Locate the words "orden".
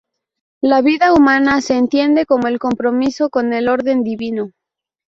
3.69-4.03